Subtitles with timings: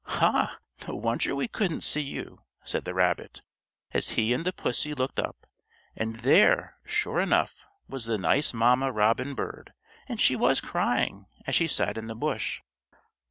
[0.17, 3.43] "Ha, no wonder we couldn't see you," said the rabbit,
[3.91, 5.45] as he and the pussy looked up,
[5.95, 9.73] and there, sure enough, was the nice mamma robin bird,
[10.07, 12.61] and she was crying, as she sat in the bush.